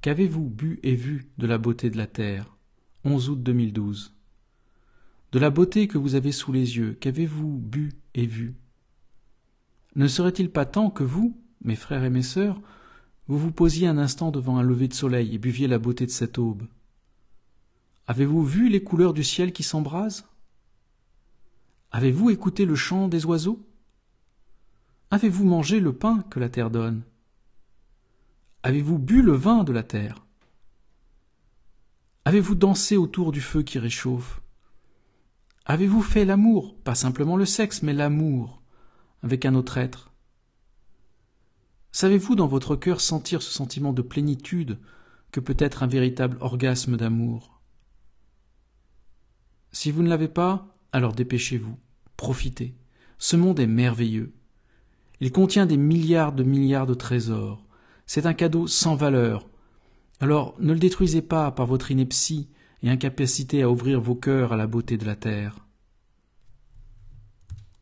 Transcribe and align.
Qu'avez-vous 0.00 0.48
bu 0.48 0.78
et 0.84 0.94
vu 0.94 1.26
de 1.38 1.46
la 1.48 1.58
beauté 1.58 1.90
de 1.90 1.96
la 1.96 2.06
terre? 2.06 2.56
11 3.04 3.30
août 3.30 3.42
2012. 3.42 4.14
De 5.32 5.38
la 5.40 5.50
beauté 5.50 5.88
que 5.88 5.98
vous 5.98 6.14
avez 6.14 6.30
sous 6.30 6.52
les 6.52 6.76
yeux, 6.76 6.96
qu'avez-vous 7.00 7.58
bu 7.58 7.94
et 8.14 8.26
vu? 8.26 8.54
Ne 9.96 10.06
serait-il 10.06 10.50
pas 10.50 10.66
temps 10.66 10.90
que 10.90 11.02
vous, 11.02 11.36
mes 11.64 11.74
frères 11.74 12.04
et 12.04 12.10
mes 12.10 12.22
sœurs, 12.22 12.60
vous 13.26 13.38
vous 13.38 13.50
posiez 13.50 13.88
un 13.88 13.98
instant 13.98 14.30
devant 14.30 14.56
un 14.56 14.62
lever 14.62 14.86
de 14.86 14.94
soleil 14.94 15.34
et 15.34 15.38
buviez 15.38 15.66
la 15.66 15.80
beauté 15.80 16.06
de 16.06 16.12
cette 16.12 16.38
aube? 16.38 16.68
Avez-vous 18.06 18.44
vu 18.44 18.68
les 18.68 18.84
couleurs 18.84 19.14
du 19.14 19.24
ciel 19.24 19.52
qui 19.52 19.64
s'embrasent? 19.64 20.26
Avez-vous 21.90 22.30
écouté 22.30 22.66
le 22.66 22.76
chant 22.76 23.08
des 23.08 23.26
oiseaux? 23.26 23.66
Avez-vous 25.10 25.44
mangé 25.44 25.80
le 25.80 25.92
pain 25.92 26.24
que 26.30 26.38
la 26.38 26.48
terre 26.48 26.70
donne? 26.70 27.02
Avez-vous 28.64 28.98
bu 28.98 29.22
le 29.22 29.32
vin 29.32 29.62
de 29.62 29.72
la 29.72 29.84
terre? 29.84 30.26
Avez-vous 32.24 32.56
dansé 32.56 32.96
autour 32.96 33.30
du 33.30 33.40
feu 33.40 33.62
qui 33.62 33.78
réchauffe? 33.78 34.40
Avez-vous 35.64 36.02
fait 36.02 36.24
l'amour, 36.24 36.74
pas 36.82 36.96
simplement 36.96 37.36
le 37.36 37.46
sexe, 37.46 37.84
mais 37.84 37.92
l'amour, 37.92 38.60
avec 39.22 39.44
un 39.44 39.54
autre 39.54 39.78
être? 39.78 40.10
Savez-vous 41.92 42.34
dans 42.34 42.48
votre 42.48 42.74
cœur 42.74 43.00
sentir 43.00 43.42
ce 43.42 43.52
sentiment 43.52 43.92
de 43.92 44.02
plénitude 44.02 44.80
que 45.30 45.38
peut 45.38 45.56
être 45.58 45.84
un 45.84 45.86
véritable 45.86 46.36
orgasme 46.40 46.96
d'amour? 46.96 47.60
Si 49.70 49.92
vous 49.92 50.02
ne 50.02 50.08
l'avez 50.08 50.28
pas, 50.28 50.74
alors 50.90 51.12
dépêchez-vous, 51.12 51.78
profitez. 52.16 52.74
Ce 53.18 53.36
monde 53.36 53.60
est 53.60 53.68
merveilleux. 53.68 54.32
Il 55.20 55.30
contient 55.30 55.66
des 55.66 55.76
milliards 55.76 56.32
de 56.32 56.42
milliards 56.42 56.86
de 56.86 56.94
trésors. 56.94 57.67
C'est 58.08 58.24
un 58.24 58.32
cadeau 58.32 58.66
sans 58.66 58.96
valeur. 58.96 59.46
Alors 60.18 60.56
ne 60.60 60.72
le 60.72 60.78
détruisez 60.78 61.20
pas 61.20 61.50
par 61.50 61.66
votre 61.66 61.90
ineptie 61.90 62.48
et 62.82 62.88
incapacité 62.88 63.62
à 63.62 63.70
ouvrir 63.70 64.00
vos 64.00 64.14
cœurs 64.14 64.54
à 64.54 64.56
la 64.56 64.66
beauté 64.66 64.96
de 64.96 65.04
la 65.04 65.14
terre. 65.14 65.67